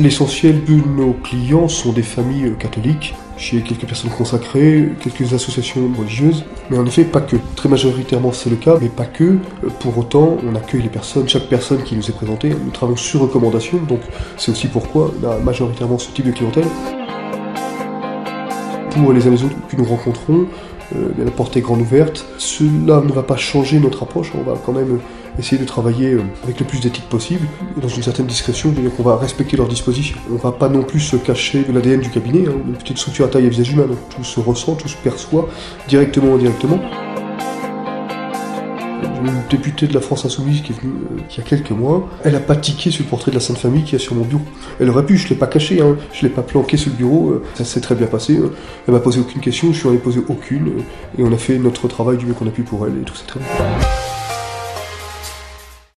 L'essentiel 0.00 0.64
de 0.64 0.76
nos 0.96 1.12
clients 1.12 1.68
sont 1.68 1.92
des 1.92 2.02
familles 2.02 2.46
euh, 2.46 2.54
catholiques, 2.54 3.14
chez 3.36 3.60
quelques 3.60 3.84
personnes 3.84 4.10
consacrées, 4.10 4.88
quelques 4.98 5.34
associations 5.34 5.90
religieuses, 5.94 6.46
mais 6.70 6.78
en 6.78 6.86
effet 6.86 7.04
pas 7.04 7.20
que. 7.20 7.36
Très 7.54 7.68
majoritairement 7.68 8.32
c'est 8.32 8.48
le 8.48 8.56
cas, 8.56 8.78
mais 8.80 8.88
pas 8.88 9.04
que. 9.04 9.24
Euh, 9.24 9.68
Pour 9.80 9.98
autant, 9.98 10.38
on 10.42 10.54
accueille 10.54 10.80
les 10.80 10.88
personnes, 10.88 11.28
chaque 11.28 11.50
personne 11.50 11.82
qui 11.82 11.96
nous 11.96 12.08
est 12.08 12.14
présentée, 12.14 12.48
nous 12.48 12.70
travaillons 12.70 12.96
sur 12.96 13.20
recommandation, 13.20 13.76
donc 13.76 14.00
c'est 14.38 14.50
aussi 14.50 14.68
pourquoi 14.68 15.12
on 15.22 15.28
a 15.28 15.36
majoritairement 15.36 15.98
ce 15.98 16.10
type 16.12 16.24
de 16.24 16.32
clientèle. 16.32 16.64
Pour 18.90 19.12
les 19.12 19.26
uns 19.26 19.30
les 19.30 19.38
que 19.38 19.76
nous 19.76 19.84
rencontrons, 19.84 20.46
euh, 20.96 21.08
la 21.24 21.30
porte 21.30 21.56
est 21.56 21.60
grande 21.60 21.80
ouverte. 21.80 22.26
Cela 22.38 23.00
ne 23.00 23.12
va 23.12 23.22
pas 23.22 23.36
changer 23.36 23.78
notre 23.78 24.02
approche, 24.02 24.32
on 24.34 24.42
va 24.42 24.56
quand 24.64 24.72
même 24.72 24.98
essayer 25.38 25.60
de 25.60 25.66
travailler 25.66 26.14
euh, 26.14 26.22
avec 26.42 26.58
le 26.58 26.66
plus 26.66 26.80
d'éthique 26.80 27.08
possible, 27.08 27.46
dans 27.80 27.88
une 27.88 28.02
certaine 28.02 28.26
discrétion, 28.26 28.72
c'est-à-dire 28.72 28.90
va 29.02 29.16
respecter 29.16 29.56
leurs 29.56 29.68
dispositions. 29.68 30.18
On 30.30 30.36
va 30.36 30.52
pas 30.52 30.68
non 30.68 30.82
plus 30.82 31.00
se 31.00 31.16
cacher 31.16 31.62
de 31.62 31.72
l'ADN 31.72 32.00
du 32.00 32.10
cabinet, 32.10 32.48
hein, 32.48 32.54
une 32.66 32.74
petite 32.74 32.98
structure 32.98 33.26
à 33.26 33.28
taille 33.28 33.46
et 33.46 33.50
visage 33.50 33.72
humain, 33.72 33.86
tout 34.14 34.24
se 34.24 34.40
ressent, 34.40 34.74
tout 34.74 34.88
se 34.88 34.96
perçoit, 34.96 35.48
directement 35.88 36.32
ou 36.32 36.34
indirectement. 36.34 36.80
Une 39.02 39.42
députée 39.50 39.86
de 39.86 39.94
la 39.94 40.00
France 40.00 40.24
Insoumise 40.24 40.62
qui 40.62 40.72
est 40.72 40.80
venue 40.80 40.92
euh, 40.94 41.20
il 41.30 41.36
y 41.36 41.40
a 41.40 41.42
quelques 41.42 41.70
mois, 41.70 42.08
elle 42.24 42.34
a 42.34 42.40
pas 42.40 42.56
tiqué 42.56 42.90
sur 42.90 43.04
le 43.04 43.10
portrait 43.10 43.30
de 43.30 43.36
la 43.36 43.40
Sainte 43.40 43.58
Famille 43.58 43.82
qui 43.84 43.94
est 43.96 43.98
sur 43.98 44.14
mon 44.14 44.24
bureau. 44.24 44.42
Elle 44.80 44.88
aurait 44.90 45.04
pu, 45.04 45.16
je 45.18 45.28
l'ai 45.28 45.34
pas 45.34 45.46
caché, 45.46 45.80
hein, 45.80 45.96
je 46.12 46.22
l'ai 46.22 46.32
pas 46.32 46.42
planqué 46.42 46.76
sur 46.76 46.90
le 46.90 46.96
bureau, 46.96 47.30
euh, 47.30 47.42
ça 47.54 47.64
s'est 47.64 47.80
très 47.80 47.94
bien 47.94 48.06
passé. 48.06 48.38
hein. 48.38 48.50
Elle 48.86 48.94
m'a 48.94 49.00
posé 49.00 49.20
aucune 49.20 49.40
question, 49.40 49.72
je 49.72 49.86
en 49.88 49.92
ai 49.92 49.98
posé 49.98 50.20
aucune, 50.28 50.68
euh, 50.68 51.18
et 51.18 51.22
on 51.22 51.32
a 51.32 51.36
fait 51.38 51.58
notre 51.58 51.88
travail 51.88 52.16
du 52.16 52.26
mieux 52.26 52.34
qu'on 52.34 52.46
a 52.46 52.50
pu 52.50 52.62
pour 52.62 52.86
elle, 52.86 52.94
et 53.00 53.04
tout 53.04 53.14
s'est 53.14 53.26
très 53.26 53.40
bien. 53.40 53.48